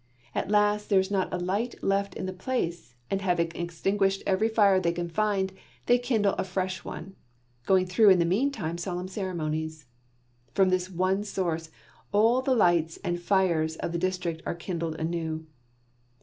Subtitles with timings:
[0.33, 4.49] At last there is not a light left in the place, and having extinguished every
[4.49, 5.53] fire they can find,
[5.85, 7.15] they kindle a fresh one,
[7.67, 9.85] going through in the meantime solemn ceremonies.
[10.55, 11.69] From this one source,
[12.11, 15.45] all the fires and lights in the district are kindled anew.